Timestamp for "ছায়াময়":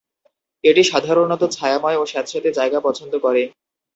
1.51-1.97